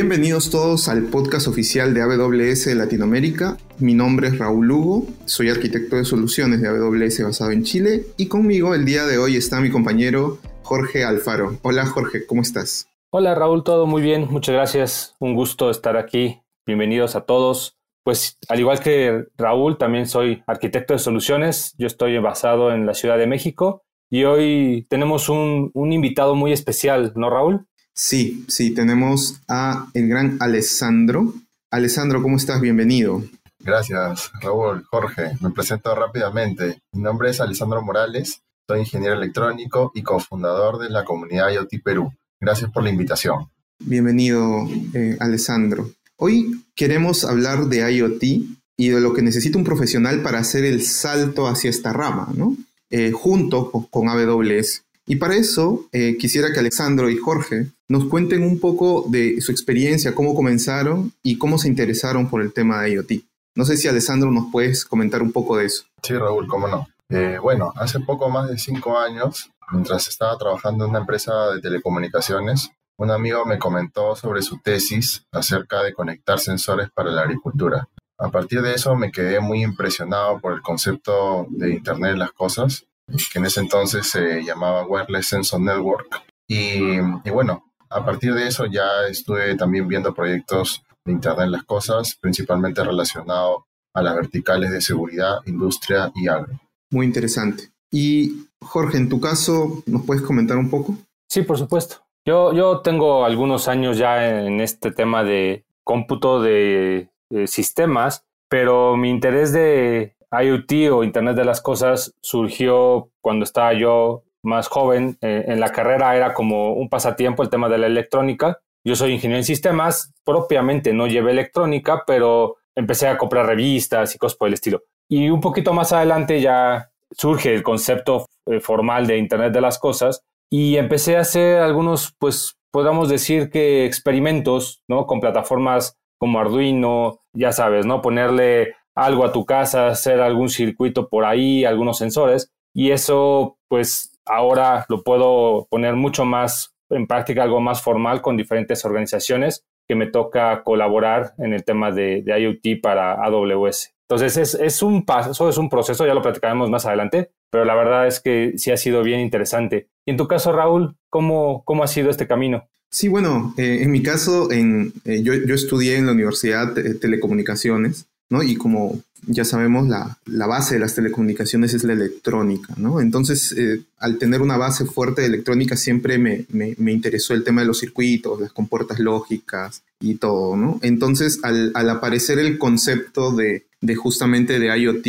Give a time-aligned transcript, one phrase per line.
[0.00, 3.56] Bienvenidos todos al podcast oficial de AWS Latinoamérica.
[3.80, 8.28] Mi nombre es Raúl Lugo, soy arquitecto de soluciones de AWS basado en Chile y
[8.28, 11.58] conmigo el día de hoy está mi compañero Jorge Alfaro.
[11.62, 12.86] Hola Jorge, ¿cómo estás?
[13.10, 16.42] Hola Raúl, todo muy bien, muchas gracias, un gusto estar aquí.
[16.64, 17.76] Bienvenidos a todos.
[18.04, 22.94] Pues al igual que Raúl, también soy arquitecto de soluciones, yo estoy basado en la
[22.94, 27.66] Ciudad de México y hoy tenemos un, un invitado muy especial, ¿no Raúl?
[28.00, 31.34] Sí, sí, tenemos a el gran Alessandro.
[31.68, 32.60] Alessandro, ¿cómo estás?
[32.60, 33.24] Bienvenido.
[33.58, 35.36] Gracias, Raúl, Jorge.
[35.40, 36.80] Me presento rápidamente.
[36.92, 42.12] Mi nombre es Alessandro Morales, soy ingeniero electrónico y cofundador de la comunidad IoT Perú.
[42.40, 43.50] Gracias por la invitación.
[43.80, 45.90] Bienvenido, eh, Alessandro.
[46.18, 50.82] Hoy queremos hablar de IoT y de lo que necesita un profesional para hacer el
[50.82, 52.56] salto hacia esta rama, ¿no?
[52.90, 54.84] Eh, junto con AWS.
[55.04, 59.52] Y para eso eh, quisiera que Alexandro y Jorge nos cuenten un poco de su
[59.52, 63.12] experiencia, cómo comenzaron y cómo se interesaron por el tema de IoT.
[63.56, 65.84] No sé si Alessandro nos puedes comentar un poco de eso.
[66.02, 66.88] Sí, Raúl, cómo no.
[67.08, 71.60] Eh, bueno, hace poco más de cinco años, mientras estaba trabajando en una empresa de
[71.60, 77.88] telecomunicaciones, un amigo me comentó sobre su tesis acerca de conectar sensores para la agricultura.
[78.18, 82.32] A partir de eso me quedé muy impresionado por el concepto de Internet de las
[82.32, 82.84] Cosas
[83.32, 86.22] que en ese entonces se llamaba Wireless Sensor Network.
[86.46, 86.98] Y,
[87.30, 92.16] bueno, a partir de eso ya estuve también viendo proyectos de Internet de las Cosas,
[92.20, 93.62] principalmente relacionados
[93.94, 96.60] a las verticales de seguridad, industria y agro.
[96.90, 97.70] Muy interesante.
[97.90, 100.94] Y Jorge, en tu caso, ¿nos puedes comentar un poco?
[101.28, 101.96] Sí, por supuesto.
[102.26, 107.08] Yo, yo tengo algunos años ya en este tema de cómputo de
[107.46, 114.24] sistemas, pero mi interés de IoT o Internet de las Cosas surgió cuando estaba yo
[114.42, 115.18] más joven.
[115.20, 118.60] Eh, en la carrera era como un pasatiempo el tema de la electrónica.
[118.84, 124.18] Yo soy ingeniero en sistemas, propiamente no llevé electrónica, pero empecé a comprar revistas y
[124.18, 124.82] cosas por el estilo.
[125.10, 129.78] Y un poquito más adelante ya surge el concepto eh, formal de Internet de las
[129.78, 135.06] Cosas y empecé a hacer algunos, pues podríamos decir que experimentos, ¿no?
[135.06, 138.02] Con plataformas como Arduino, ya sabes, ¿no?
[138.02, 142.50] Ponerle algo a tu casa, hacer algún circuito por ahí, algunos sensores.
[142.74, 148.36] Y eso, pues ahora lo puedo poner mucho más en práctica, algo más formal con
[148.36, 153.94] diferentes organizaciones que me toca colaborar en el tema de, IoT para AWS.
[154.08, 157.74] Entonces es, es, un paso, es un proceso, ya lo platicaremos más adelante, pero la
[157.74, 159.88] verdad es que sí ha sido bien interesante.
[160.06, 162.68] Y en tu caso, Raúl, ¿cómo, cómo ha sido este camino?
[162.90, 166.94] Sí, bueno, eh, en mi caso, en, eh, yo, yo, estudié en la Universidad de
[166.94, 168.42] Telecomunicaciones ¿no?
[168.42, 173.00] Y como ya sabemos, la, base de las telecomunicaciones es la electrónica, ¿no?
[173.00, 176.46] Entonces, eh, al tener una base fuerte de electrónica, siempre me,
[176.78, 180.78] interesó el tema de los circuitos, las compuertas lógicas y todo, ¿no?
[180.82, 185.06] Entonces, al, aparecer el concepto de, de justamente de IoT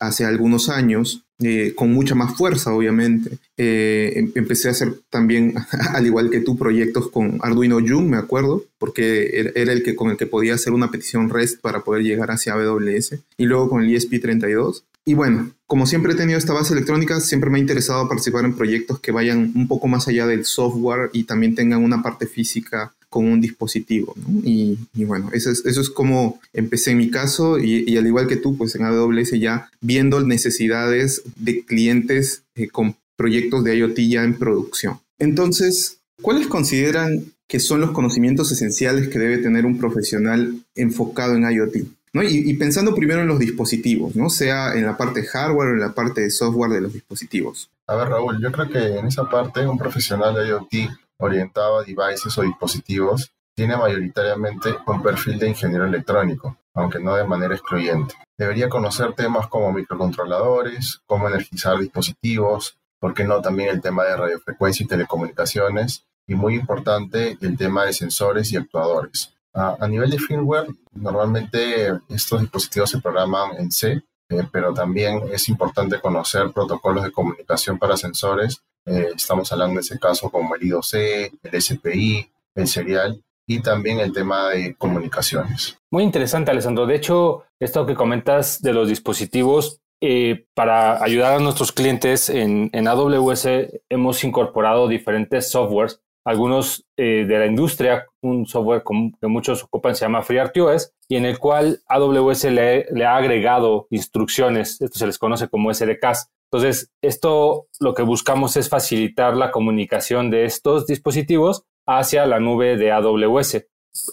[0.00, 3.38] hace algunos años, eh, con mucha más fuerza, obviamente.
[3.56, 5.54] Eh, em, empecé a hacer también,
[5.94, 10.10] al igual que tú, proyectos con Arduino Jung, me acuerdo, porque era el que con
[10.10, 13.82] el que podía hacer una petición REST para poder llegar hacia AWS, y luego con
[13.82, 14.82] el ESP32.
[15.04, 18.54] Y bueno, como siempre he tenido esta base electrónica, siempre me ha interesado participar en
[18.54, 22.92] proyectos que vayan un poco más allá del software y también tengan una parte física
[23.10, 24.14] con un dispositivo.
[24.44, 28.36] Y, bueno, eso es, eso es como empecé en mi caso y, al igual que
[28.36, 34.22] tú, pues en AWS ya viendo necesidades de clientes eh, con proyectos de IoT ya
[34.22, 35.00] en producción.
[35.18, 41.50] Entonces, ¿cuáles consideran que son los conocimientos esenciales que debe tener un profesional enfocado en
[41.50, 41.76] IoT?
[42.12, 42.22] ¿no?
[42.22, 44.30] Y, y, pensando primero en los dispositivos, ¿no?
[44.30, 47.70] sea en la parte hardware o en la parte de software de los dispositivos.
[47.88, 51.84] A ver, Raúl, yo creo que en esa parte un profesional de IoT orientado a
[51.84, 58.14] devices o dispositivos tiene mayoritariamente un perfil de ingeniero electrónico, aunque no de manera excluyente.
[58.38, 64.16] Debería conocer temas como microcontroladores, cómo energizar dispositivos, por qué no también el tema de
[64.16, 69.34] radiofrecuencia y telecomunicaciones, y muy importante el tema de sensores y actuadores.
[69.52, 75.48] A, nivel de firmware, normalmente estos dispositivos se programan en C, eh, pero también es
[75.48, 80.62] importante conocer protocolos de comunicación para sensores eh, estamos hablando en ese caso como el
[80.62, 85.78] I2C, el SPI, el serial y también el tema de comunicaciones.
[85.90, 86.86] Muy interesante, Alessandro.
[86.86, 92.70] De hecho, esto que comentas de los dispositivos, eh, para ayudar a nuestros clientes en,
[92.72, 93.48] AWS
[93.90, 98.82] hemos incorporado diferentes softwares, algunos eh, de la industria, un software
[99.20, 104.80] que muchos ocupan se llama FreeRTOS y en el cual AWS le, ha agregado instrucciones,
[104.80, 110.30] esto se les conoce como SDKs, entonces, esto lo que buscamos es facilitar la comunicación
[110.30, 113.66] de estos dispositivos hacia la nube de AWS.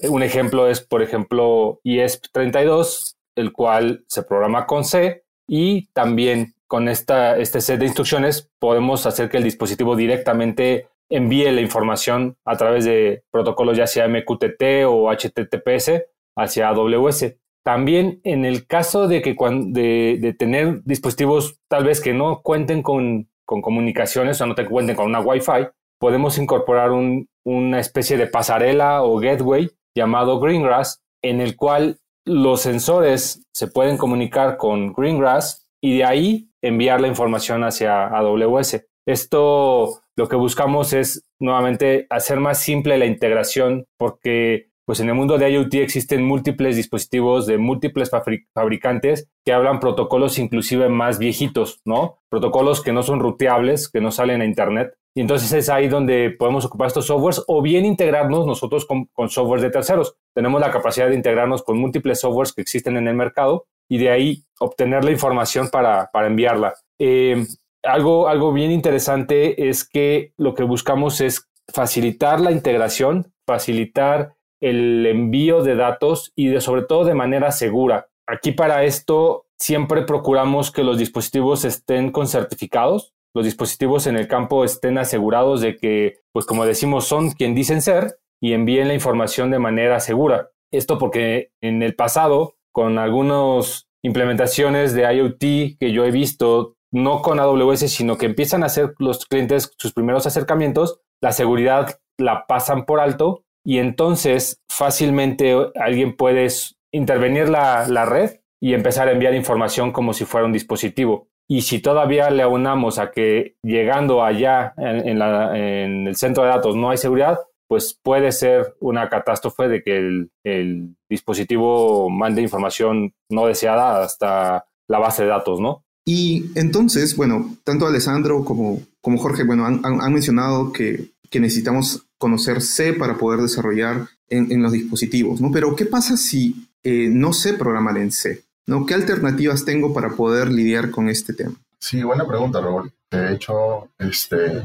[0.03, 6.89] un ejemplo es, por ejemplo, ESP32, el cual se programa con C y también con
[6.89, 12.55] esta, este set de instrucciones podemos hacer que el dispositivo directamente envíe la información a
[12.55, 16.03] través de protocolos ya sea MQTT o HTTPS
[16.35, 17.35] hacia AWS.
[17.67, 22.81] También en el caso de que de, de tener dispositivos tal vez que no cuenten
[22.81, 25.67] con, con, comunicaciones o no te cuenten con una Wi-Fi,
[25.99, 32.61] podemos incorporar un, una especie de pasarela o gateway llamado Greengrass, en el cual los
[32.61, 38.81] sensores se pueden comunicar con Greengrass y de ahí enviar la información hacia AWS.
[39.05, 45.15] Esto lo que buscamos es nuevamente hacer más simple la integración porque pues en el
[45.15, 48.09] mundo de IoT existen múltiples dispositivos de múltiples
[48.53, 52.19] fabricantes que hablan protocolos inclusive más viejitos, ¿no?
[52.29, 54.93] Protocolos que no son ruteables, que no salen a Internet.
[55.13, 59.27] Y entonces es ahí donde podemos ocupar estos softwares o bien integrarnos nosotros con, con
[59.27, 60.15] softwares de terceros.
[60.33, 64.09] Tenemos la capacidad de integrarnos con múltiples softwares que existen en el mercado y de
[64.09, 66.75] ahí obtener la información para, para enviarla.
[66.97, 67.45] Eh,
[67.83, 75.05] algo, algo bien interesante es que lo que buscamos es facilitar la integración, facilitar el
[75.05, 78.07] envío de datos y de, sobre todo de manera segura.
[78.27, 84.27] Aquí para esto siempre procuramos que los dispositivos estén con certificados, los dispositivos en el
[84.27, 88.93] campo estén asegurados de que, pues como decimos, son quien dicen ser y envíen la
[88.93, 90.49] información de manera segura.
[90.71, 97.21] Esto porque en el pasado, con algunas implementaciones de IoT que yo he visto, no
[97.21, 102.45] con AWS, sino que empiezan a hacer los clientes sus primeros acercamientos, la seguridad la
[102.47, 106.47] pasan por alto y entonces fácilmente alguien puede
[106.93, 111.27] intervenir la, red y empezar a enviar información como si fuera un dispositivo.
[111.49, 116.91] Y si todavía le aunamos a que llegando allá en, el centro de datos no
[116.91, 123.47] hay seguridad, pues puede ser una catástrofe de que el, el, dispositivo mande información no
[123.47, 125.83] deseada hasta la base de datos, ¿no?
[126.05, 132.06] Y entonces, bueno, tanto Alessandro como, como Jorge, bueno, han, han mencionado que, que necesitamos
[132.17, 135.51] conocer C para poder desarrollar en, los dispositivos, ¿no?
[135.51, 138.43] Pero ¿qué pasa si eh, no sé programar en C?
[138.65, 138.85] ¿no?
[138.85, 141.55] ¿Qué alternativas tengo para poder lidiar con este tema?
[141.79, 142.91] Sí, buena pregunta, Raúl.
[143.09, 144.63] De hecho, este,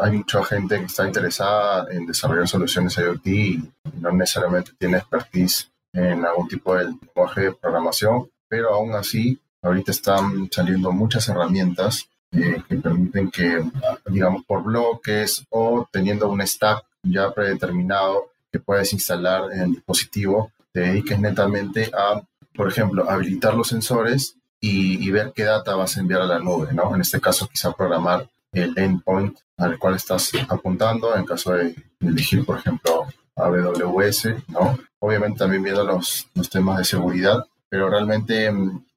[0.00, 3.70] hay mucha gente que está interesada en desarrollar soluciones IoT y
[4.00, 9.90] no necesariamente tiene expertise en algún tipo de lenguaje de programación, pero aún así, ahorita
[9.90, 13.62] están saliendo muchas herramientas eh, que permiten que,
[14.06, 20.52] digamos, por bloques o teniendo un stack ya predeterminado que puedes instalar en el dispositivo,
[20.72, 22.20] te dediques netamente a,
[22.54, 26.72] por ejemplo, habilitar los sensores y, ver qué data vas a enviar a la nube,
[26.72, 26.94] ¿no?
[26.94, 32.44] En este caso, quizá programar el endpoint al cual estás apuntando, en caso de elegir,
[32.44, 34.78] por ejemplo, AWS, ¿no?
[34.98, 38.50] Obviamente también viendo los, los temas de seguridad, pero realmente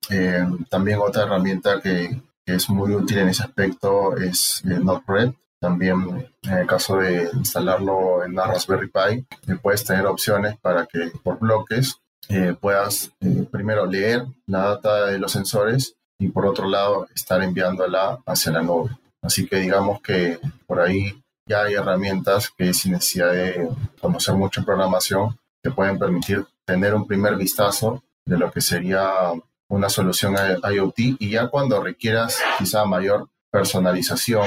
[0.09, 5.33] eh, también otra herramienta que es muy útil en ese aspecto es eh, Node-RED.
[5.59, 10.87] También en el caso de instalarlo en una Raspberry Pi, eh, puedes tener opciones para
[10.87, 11.97] que por bloques
[12.29, 13.11] eh, puedas
[13.51, 18.61] primero leer la data de los sensores y por otro lado estar enviándola hacia la
[18.61, 18.91] nube.
[19.21, 23.69] Así que digamos que por ahí ya hay herramientas que sin necesidad de
[23.99, 29.33] conocer mucho programación te pueden permitir tener un primer vistazo de lo que sería
[29.71, 34.45] una solución IoT y ya cuando requieras quizá mayor personalización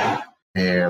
[0.55, 0.87] eh,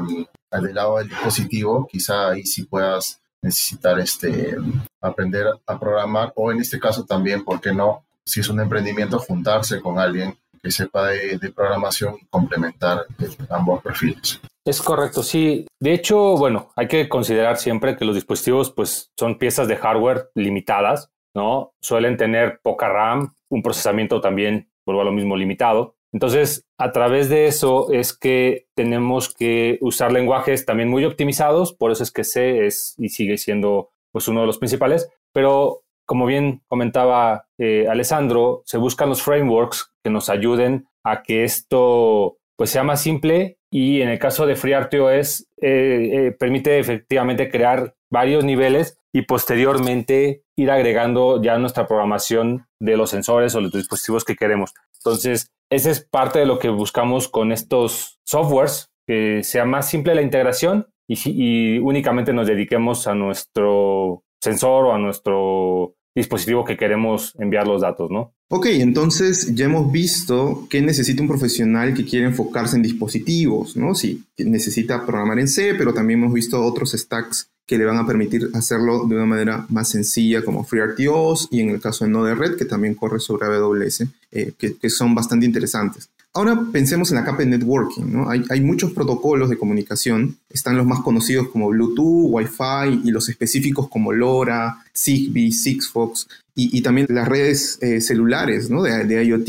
[0.50, 4.56] del lado del dispositivo, quizá ahí sí puedas necesitar este,
[5.00, 8.04] aprender a programar o en este caso también, ¿por qué no?
[8.26, 13.06] Si es un emprendimiento, juntarse con alguien que sepa de, programación y complementar
[13.50, 14.40] ambos perfiles.
[14.64, 15.66] Es correcto, sí.
[15.78, 20.30] De hecho, bueno, hay que considerar siempre que los dispositivos pues son piezas de hardware
[20.34, 21.74] limitadas, ¿no?
[21.82, 25.96] Suelen tener poca RAM, un procesamiento también, vuelvo a lo mismo, limitado.
[26.12, 31.90] Entonces, a través de eso es que tenemos que usar lenguajes también muy optimizados, por
[31.90, 36.26] eso es que C es y sigue siendo pues uno de los principales, pero como
[36.26, 42.70] bien comentaba eh, Alessandro, se buscan los frameworks que nos ayuden a que esto pues
[42.70, 48.44] sea más simple y en el caso de FreeRTOS eh, eh, permite efectivamente crear varios
[48.44, 54.36] niveles y posteriormente ir agregando ya nuestra programación de los sensores o los dispositivos que
[54.36, 54.72] queremos.
[54.98, 60.14] Entonces, esa es parte de lo que buscamos con estos softwares, que sea más simple
[60.14, 67.34] la integración y, únicamente nos dediquemos a nuestro sensor o a nuestro dispositivo que queremos
[67.40, 68.34] enviar los datos, ¿no?
[68.48, 73.94] Ok, entonces ya hemos visto que necesita un profesional que quiere enfocarse en dispositivos, ¿no?
[73.96, 78.06] Sí, necesita programar en C, pero también hemos visto otros stacks que le van a
[78.06, 82.56] permitir hacerlo de una manera más sencilla como FreeRTOS y en el caso de Node-RED
[82.56, 86.10] que también corre sobre AWS, eh, que, son bastante interesantes.
[86.34, 88.04] Ahora pensemos en la capa de networking.
[88.06, 88.28] ¿no?
[88.28, 90.36] Hay, hay, muchos protocolos de comunicación.
[90.50, 96.82] Están los más conocidos como Bluetooth, Wi-Fi y los específicos como LoRa, Zigbee, Sigfox y,
[96.82, 98.82] también las redes eh, celulares ¿no?
[98.82, 99.48] de, de IoT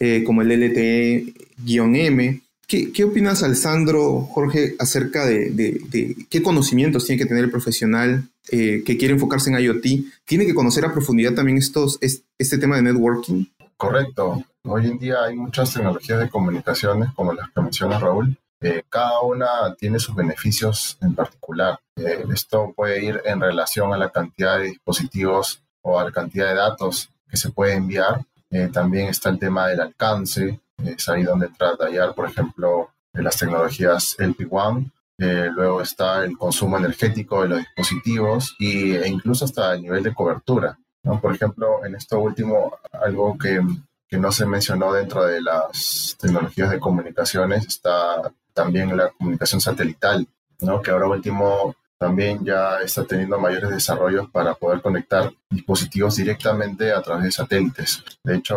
[0.00, 2.40] eh, como el LTE-M.
[2.66, 8.82] ¿Qué, ¿Qué, opinas, Alessandro, Jorge, acerca de, qué conocimientos tiene que tener el profesional eh,
[8.84, 9.84] que quiere enfocarse en IoT?
[10.24, 13.46] ¿Tiene que conocer a profundidad también estos, este tema de networking?
[13.76, 14.44] Correcto.
[14.64, 18.36] Hoy en día hay muchas tecnologías de comunicaciones, como las que menciona Raúl.
[18.60, 21.78] Eh, cada una tiene sus beneficios en particular.
[21.96, 26.54] esto puede ir en relación a la cantidad de dispositivos o a la cantidad de
[26.54, 30.60] datos que se puede enviar eh, también está el tema del alcance,
[31.08, 34.90] ahí donde entra a tallar, por ejemplo, las tecnologías LP1.
[35.18, 40.02] Eh, luego está el consumo energético de los dispositivos y, e incluso hasta el nivel
[40.02, 40.76] de cobertura.
[41.20, 43.60] Por ejemplo, en esto último, algo que,
[44.08, 50.26] que no se mencionó dentro de las tecnologías de comunicaciones está también la comunicación satelital,
[50.60, 50.80] ¿no?
[50.80, 57.02] que ahora último también ya está teniendo mayores desarrollos para poder conectar dispositivos directamente a
[57.02, 58.02] través de satélites.
[58.22, 58.56] De hecho,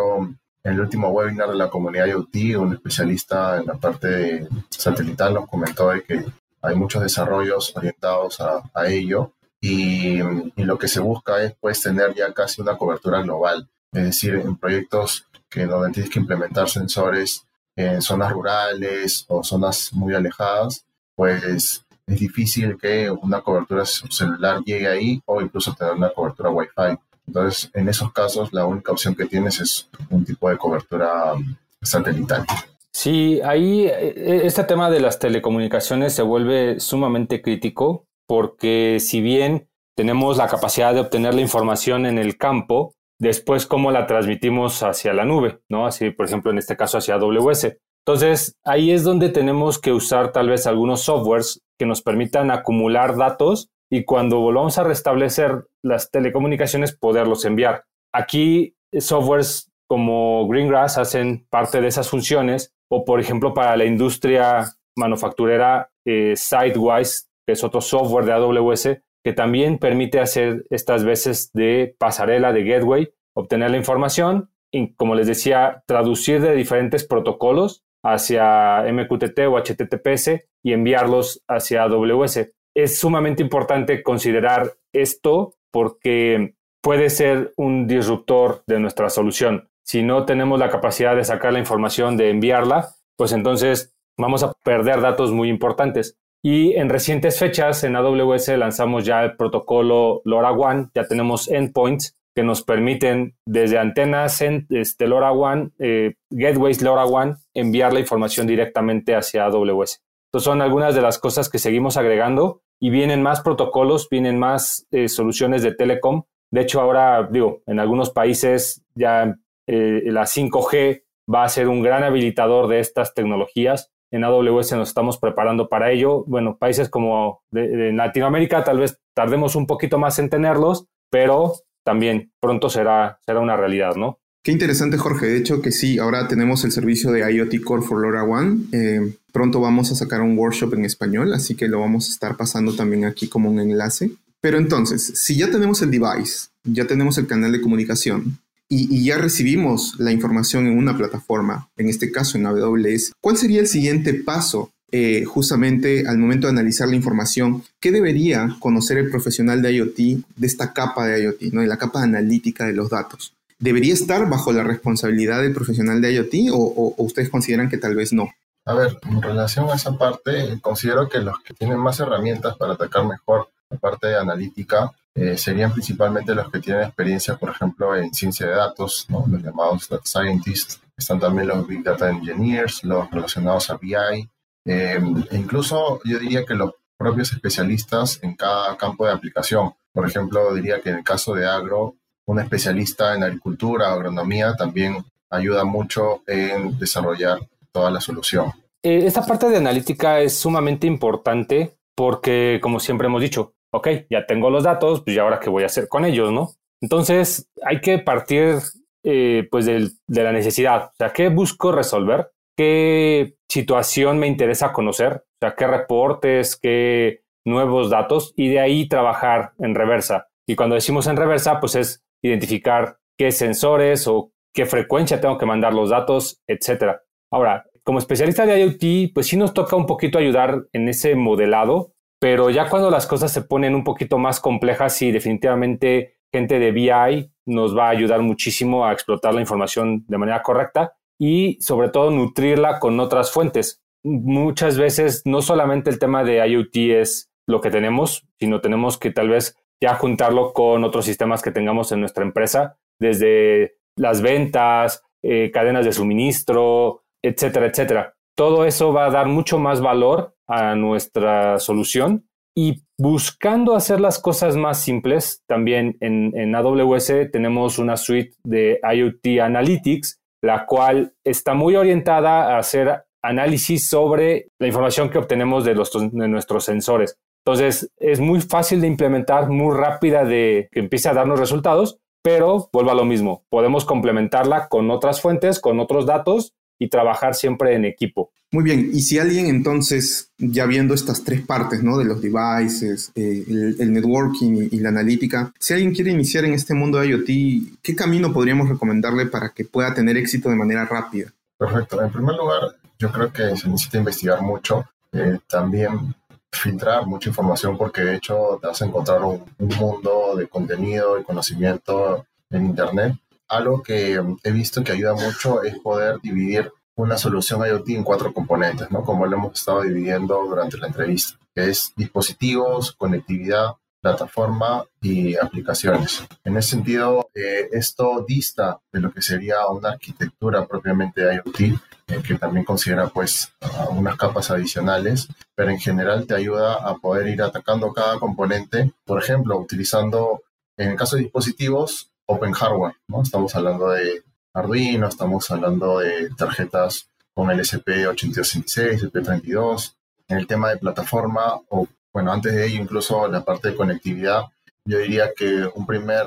[0.67, 5.47] en el último webinar de la comunidad IoT, un especialista en la parte satelital nos
[5.47, 6.25] comentó de que
[6.61, 9.31] hay muchos desarrollos orientados a, ello
[9.61, 10.19] y,
[10.57, 14.57] lo que se busca es pues tener ya casi una cobertura global, es decir, en
[14.57, 17.45] proyectos que donde tienes que implementar sensores
[17.77, 20.83] en zonas rurales o zonas muy alejadas,
[21.15, 26.99] pues es difícil que una cobertura celular llegue ahí o incluso tener una cobertura Wi-Fi.
[27.27, 31.55] Entonces, en esos casos, la única opción que tienes es un tipo de cobertura um,
[31.81, 32.45] satelital.
[32.93, 39.21] Sí, ahí e, e, este tema de las telecomunicaciones se vuelve sumamente crítico porque si
[39.21, 44.83] bien tenemos la capacidad de obtener la información en el campo, después cómo la transmitimos
[44.83, 45.85] hacia la nube, ¿no?
[45.85, 47.77] Así, por ejemplo, en este caso hacia AWS.
[48.05, 53.17] Entonces, ahí es donde tenemos que usar tal vez algunos softwares que nos permitan acumular
[53.17, 57.85] datos y cuando volvamos a restablecer las telecomunicaciones, poderlos enviar.
[58.13, 64.65] Aquí, softwares como Greengrass hacen parte de esas funciones o, por ejemplo, para la industria
[64.95, 71.51] manufacturera, eh, Sidewise, que es otro software de AWS, que también permite hacer estas veces
[71.53, 77.83] de pasarela, de gateway, obtener la información y, como les decía, traducir de diferentes protocolos
[78.03, 82.53] hacia MQTT o HTTPS y enviarlos hacia AWS.
[82.77, 89.67] Es sumamente importante considerar esto porque puede ser un disruptor de nuestra solución.
[89.83, 94.53] Si no tenemos la capacidad de sacar la información, de enviarla, pues entonces vamos a
[94.63, 96.19] perder datos muy importantes.
[96.43, 102.43] Y en recientes fechas en AWS lanzamos ya el protocolo LoRaWAN, ya tenemos endpoints que
[102.43, 109.45] nos permiten desde antenas en este, LoRaWAN, eh, gateways LoRaWAN, enviar la información directamente hacia
[109.45, 110.03] AWS.
[110.27, 114.85] Entonces son algunas de las cosas que seguimos agregando y vienen más protocolos, vienen más
[114.91, 116.23] eh, soluciones de telecom.
[116.51, 119.35] De hecho, ahora digo, en algunos países ya
[119.67, 121.03] eh, la 5G
[121.33, 123.91] va a ser un gran habilitador de estas tecnologías.
[124.11, 126.23] En AWS nos estamos preparando para ello.
[126.25, 131.53] Bueno, países como de, Latinoamérica tal vez tardemos un poquito más en tenerlos, pero
[131.83, 134.19] también pronto será, será una realidad, ¿no?
[134.47, 135.25] Qué interesante, Jorge.
[135.25, 138.69] De hecho, que sí, ahora tenemos el servicio de IoT Core for LoRaWAN.
[138.71, 142.37] Eh, pronto vamos a sacar un workshop en español, así que lo vamos a estar
[142.37, 144.09] pasando también aquí como un enlace.
[144.39, 148.39] Pero entonces, si ya tenemos el device, ya tenemos el canal de comunicación
[148.69, 153.59] y, ya recibimos la información en una plataforma, en este caso en AWS, ¿cuál sería
[153.59, 159.09] el siguiente paso eh, justamente al momento de analizar la información, ¿qué debería conocer el
[159.09, 161.59] profesional de IoT de esta capa de IoT, ¿no?
[161.59, 163.33] de la capa analítica de los datos?
[163.59, 168.13] ¿Debería estar bajo la responsabilidad del profesional de IoT o, ustedes consideran que tal vez
[168.13, 168.29] no?
[168.65, 172.73] A ver, en relación a esa parte, considero que los que tienen más herramientas para
[172.73, 178.13] atacar mejor la parte analítica eh, serían principalmente los que tienen experiencia, por ejemplo, en
[178.13, 180.79] ciencia de datos, los llamados data scientists.
[180.95, 184.29] Están también los big data engineers, los relacionados a BI,
[184.65, 184.99] eh,
[185.31, 189.73] incluso yo diría que los propios especialistas en cada campo de aplicación.
[189.93, 191.95] Por ejemplo, diría que en el caso de agro,
[192.27, 197.39] un especialista en agricultura, agronomía, también ayuda mucho en desarrollar
[197.71, 198.51] toda la solución.
[198.83, 204.25] Eh, esta parte de analítica es sumamente importante porque, como siempre hemos dicho, ok, ya
[204.25, 206.51] tengo los datos, pues ya ahora qué voy a hacer con ellos, ¿no?
[206.81, 208.59] Entonces, hay que partir
[209.03, 210.85] eh, pues de la necesidad.
[210.85, 212.31] O sea, ¿qué busco resolver?
[212.57, 218.89] qué situación me interesa conocer, o sea, qué reportes, qué nuevos datos y de ahí
[218.89, 220.27] trabajar en reversa.
[220.47, 225.45] Y cuando decimos en reversa, pues es identificar qué sensores o qué frecuencia tengo que
[225.45, 227.01] mandar los datos, etcétera.
[227.31, 231.93] Ahora, como especialista de IoT, pues sí nos toca un poquito ayudar en ese modelado,
[232.19, 236.71] pero ya cuando las cosas se ponen un poquito más complejas, sí, definitivamente gente de
[236.71, 241.89] BI nos va a ayudar muchísimo a explotar la información de manera correcta y sobre
[241.89, 243.81] todo nutrirla con otras fuentes.
[244.03, 249.11] Muchas veces no solamente el tema de IoT es lo que tenemos, sino tenemos que
[249.11, 255.03] tal vez ya juntarlo con otros sistemas que tengamos en nuestra empresa, desde las ventas,
[255.23, 258.13] eh, cadenas de suministro, etcétera, etcétera.
[258.35, 264.19] Todo eso va a dar mucho más valor a nuestra solución y buscando hacer las
[264.19, 271.13] cosas más simples, también en, en AWS tenemos una suite de IoT Analytics, la cual
[271.23, 276.65] está muy orientada a hacer análisis sobre la información que obtenemos de, los, de nuestros
[276.65, 277.17] sensores.
[277.47, 282.69] Entonces, es muy fácil de implementar, muy rápida de que empiece a darnos resultados, pero
[282.73, 287.73] vuelvo a lo mismo, podemos complementarla con otras fuentes, con otros datos y trabajar siempre
[287.73, 288.31] en equipo.
[288.51, 291.97] Muy bien, y si alguien entonces, ya viendo estas tres partes, ¿no?
[291.97, 296.73] De los devices, eh, el, networking y, la analítica, si alguien quiere iniciar en este
[296.73, 301.31] mundo de IoT, ¿qué camino podríamos recomendarle para que pueda tener éxito de manera rápida?
[301.57, 302.03] Perfecto.
[302.03, 306.13] En primer lugar, yo creo que se necesita investigar mucho, eh, también
[306.51, 311.23] filtrar mucha información porque de hecho te vas a encontrar un mundo de contenido y
[311.23, 313.15] conocimiento en Internet
[313.47, 318.33] algo que he visto que ayuda mucho es poder dividir una solución IoT en cuatro
[318.33, 319.03] componentes, ¿no?
[319.03, 326.23] Como lo hemos estado dividiendo durante la entrevista, que es dispositivos, conectividad, plataforma y aplicaciones.
[326.43, 332.21] En ese sentido, eh, esto dista de lo que sería una arquitectura propiamente IoT, eh,
[332.25, 333.51] que también considera pues
[333.89, 339.21] unas capas adicionales, pero en general te ayuda a poder ir atacando cada componente, por
[339.21, 340.41] ejemplo, utilizando,
[340.77, 343.23] en el caso de dispositivos, Open Hardware, ¿no?
[343.23, 349.93] Estamos hablando de Arduino, estamos hablando de tarjetas con el SP8266, SP32.
[350.29, 354.45] En el tema de plataforma, o bueno, antes de ello, incluso la parte de conectividad,
[354.83, 356.25] yo diría que un primer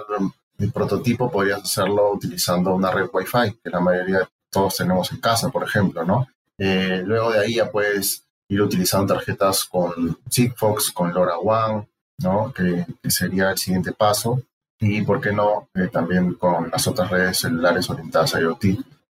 [0.72, 5.64] prototipo podrías hacerlo utilizando una red Wi-Fi, que la mayoría todos tenemos en casa, por
[5.64, 6.28] ejemplo, ¿no?
[6.58, 12.52] Eh, luego de ahí ya puedes ir utilizando tarjetas con Sigfox, con LoRaWAN, ¿no?
[12.52, 14.42] Que, que sería el siguiente paso
[14.80, 18.64] y, ¿por qué no?, eh, también con las otras redes celulares orientadas a IoT.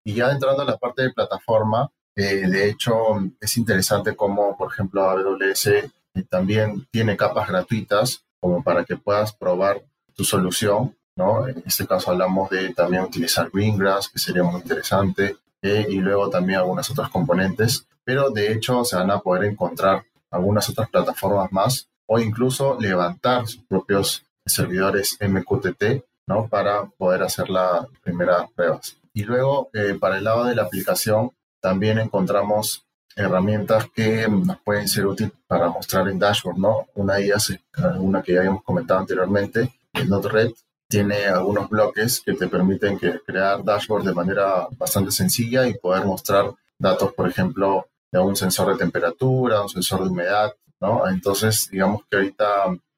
[0.03, 2.93] Y ya entrando a la parte de plataforma, eh, de hecho,
[3.39, 5.91] es interesante cómo, por ejemplo, AWS eh,
[6.27, 9.83] también tiene capas gratuitas como para que puedas probar
[10.15, 11.47] tu solución, ¿no?
[11.47, 16.59] En este caso hablamos de también utilizar Greengrass, que sería muy interesante, y luego también
[16.59, 21.89] algunas otras componentes, pero de hecho se van a poder encontrar algunas otras plataformas más
[22.05, 26.47] o incluso levantar sus propios servidores MQTT, ¿no?
[26.47, 28.97] Para poder hacer las primeras pruebas.
[29.13, 34.87] Y luego, eh, para el lado de la aplicación, también encontramos herramientas que nos pueden
[34.87, 36.87] ser útiles para mostrar en dashboard, ¿no?
[36.95, 37.53] Una de ellas,
[37.97, 40.51] una que ya habíamos comentado anteriormente, el Node-RED,
[40.89, 46.51] tiene algunos bloques que te permiten crear dashboard de manera bastante sencilla y poder mostrar
[46.79, 51.07] datos, por ejemplo, de un sensor de temperatura, un sensor de humedad, ¿no?
[51.07, 52.45] Entonces, digamos que ahorita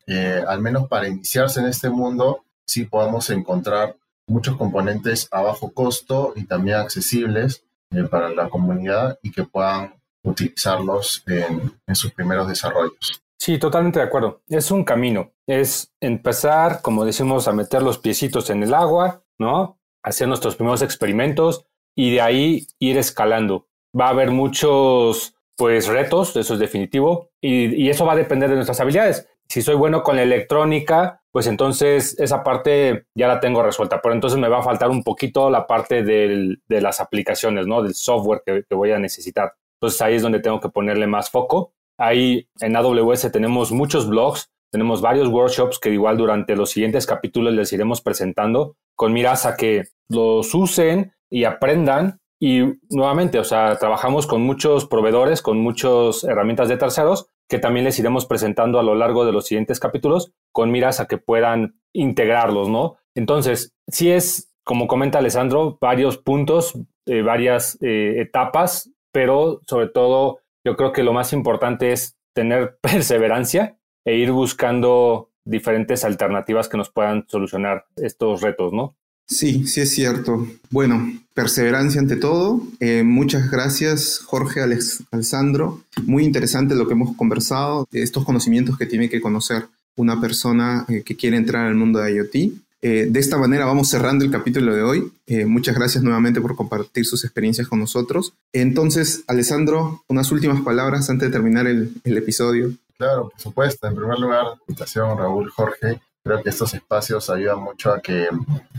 [0.08, 5.72] eh, al menos para iniciarse en este mundo, sí podemos encontrar muchos componentes a bajo
[5.72, 12.48] costo y también accesibles eh, para la comunidad y que puedan utilizarlos en sus primeros
[12.48, 13.22] desarrollos.
[13.42, 14.44] Sí, totalmente de acuerdo.
[14.50, 15.32] Es un camino.
[15.48, 19.80] Es empezar, como decimos, a meter los piecitos en el agua, ¿no?
[20.04, 21.66] Hacer nuestros primeros experimentos
[21.98, 23.68] y de ahí ir escalando.
[24.00, 28.58] Va a haber muchos, pues, retos, eso es definitivo, y, eso va a depender de
[28.58, 33.62] nuestras habilidades si soy bueno con la electrónica, pues entonces esa parte ya la tengo
[33.62, 37.84] resuelta, pero entonces me va a faltar un poquito la parte de las aplicaciones, ¿no?
[37.84, 39.54] Del software que, voy a necesitar.
[39.76, 41.74] Entonces ahí es donde tengo que ponerle más foco.
[42.02, 47.54] Ahí en AWS tenemos muchos blogs, tenemos varios workshops que igual durante los siguientes capítulos
[47.54, 52.20] les iremos presentando con miras a que los usen y aprendan.
[52.40, 57.84] Y nuevamente, o sea, trabajamos con muchos proveedores, con muchas herramientas de terceros que también
[57.86, 61.76] les iremos presentando a lo largo de los siguientes capítulos con miras a que puedan
[61.94, 62.96] integrarlos, ¿no?
[63.14, 66.74] Entonces, si es, como comenta Alessandro, varios puntos,
[67.06, 72.78] eh, varias eh, etapas, pero sobre todo yo creo que lo más importante es tener
[72.82, 78.96] perseverancia e ir buscando diferentes alternativas que nos puedan solucionar estos retos, ¿no?
[79.28, 80.46] Sí, sí es cierto.
[80.70, 82.62] Bueno, perseverancia ante todo.
[82.80, 85.82] Eh, muchas gracias, Jorge Alessandro.
[86.04, 91.04] Muy interesante lo que hemos conversado, estos conocimientos que tiene que conocer una persona eh,
[91.04, 92.52] que quiere entrar al mundo de IoT.
[92.82, 95.14] Eh, de esta manera vamos cerrando el capítulo de hoy.
[95.46, 98.34] muchas gracias nuevamente por compartir sus experiencias con nosotros.
[98.54, 102.72] Entonces, Alessandro, unas últimas palabras antes de terminar el, episodio.
[102.98, 103.88] Claro, por supuesto.
[103.88, 106.02] En primer lugar, invitación, Raúl, Jorge.
[106.24, 108.28] Creo que estos espacios ayudan mucho a que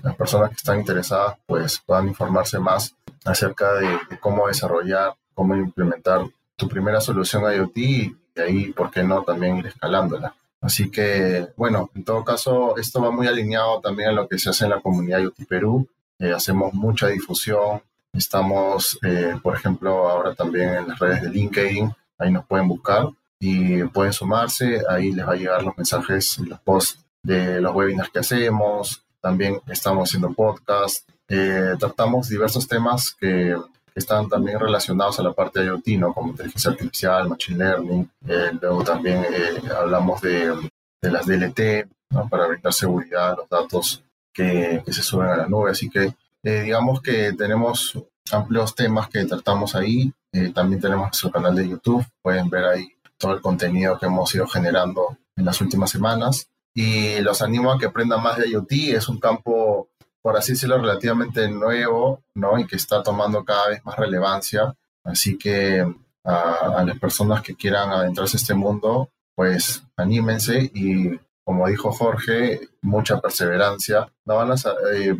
[0.02, 6.26] las personas que están interesadas pues puedan informarse más acerca de, cómo desarrollar, cómo implementar
[6.56, 10.34] tu primera solución IoT y de ahí, ¿por qué no?, también escalándola.
[10.62, 14.48] Así que, bueno, en todo caso, esto va muy alineado también a lo que se
[14.48, 15.88] hace en la comunidad IoT Perú.
[16.18, 17.83] Eh, hacemos mucha difusión.
[18.12, 21.92] Estamos, eh, por ejemplo, ahora también en las redes de LinkedIn.
[22.18, 23.09] Ahí nos pueden buscar
[23.40, 24.83] y pueden sumarse.
[24.88, 29.05] Ahí les va a llegar los mensajes y los posts de los webinars que hacemos,
[29.20, 33.57] también estamos haciendo podcast, eh, tratamos diversos temas que,
[33.94, 36.12] están también relacionados a la parte de IoT, ¿no?
[36.12, 40.55] como inteligencia artificial, machine learning, eh, luego también eh, hablamos de,
[41.02, 42.28] las DLT, ¿no?
[42.28, 44.02] para brindar seguridad a los datos
[44.33, 47.98] que, que, se suben a la nube, así que digamos que tenemos
[48.33, 50.12] amplios temas que tratamos ahí,
[50.55, 54.46] también tenemos nuestro canal de YouTube, pueden ver ahí todo el contenido que hemos ido
[54.48, 58.72] generando en las últimas semanas y los animo a que aprendan más de IoT.
[58.94, 59.88] Es un campo,
[60.22, 62.58] por así decirlo, relativamente nuevo, ¿no?
[62.58, 64.74] Y que está tomando cada vez más relevancia.
[65.04, 65.85] Así que
[66.24, 72.61] a, las personas que quieran adentrarse a este mundo, pues anímense y, como dijo Jorge,
[72.82, 74.12] mucha perseverancia.
[74.24, 74.54] No van a,
[74.94, 75.16] eh,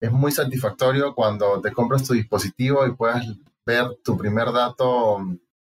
[0.00, 3.24] es muy satisfactorio cuando te compras tu dispositivo y puedas
[3.64, 5.18] ver tu primer dato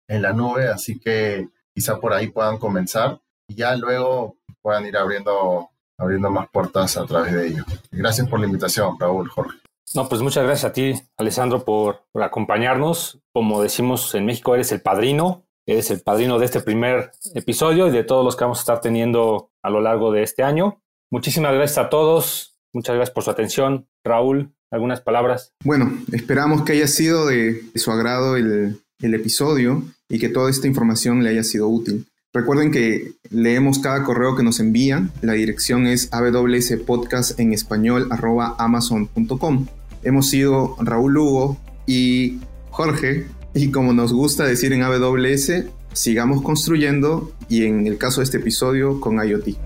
[0.07, 4.97] en la nube, así que quizá por ahí puedan comenzar y ya luego puedan ir
[4.97, 7.63] abriendo, abriendo más puertas a través de ello.
[7.91, 9.57] Gracias por la invitación, Raúl, Jorge.
[9.95, 13.19] No, pues muchas gracias a ti, Alessandro, por, acompañarnos.
[13.33, 17.91] Como decimos en México, eres el padrino, eres el padrino de este primer episodio y
[17.91, 20.81] de todos los que vamos a estar teniendo a lo largo de este año.
[21.09, 23.87] Muchísimas gracias a todos, muchas gracias por su atención.
[24.03, 25.53] Raúl, algunas palabras.
[25.63, 30.67] Bueno, esperamos que haya sido de, su agrado el, el episodio y que toda esta
[30.67, 32.07] información le haya sido útil.
[32.37, 35.11] Recuerden que leemos cada correo que nos envían.
[35.23, 37.39] La dirección es awspodcast.
[40.03, 42.37] Hemos sido Raúl Lugo y
[42.69, 43.25] Jorge.
[43.55, 48.37] Y como nos gusta decir en AWS, sigamos construyendo y en el caso de este
[48.37, 49.57] episodio con IoT.